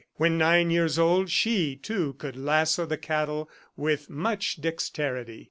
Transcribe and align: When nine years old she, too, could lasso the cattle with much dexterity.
When 0.15 0.35
nine 0.35 0.71
years 0.71 0.97
old 0.97 1.29
she, 1.29 1.75
too, 1.75 2.13
could 2.13 2.35
lasso 2.35 2.87
the 2.87 2.97
cattle 2.97 3.51
with 3.77 4.09
much 4.09 4.55
dexterity. 4.59 5.39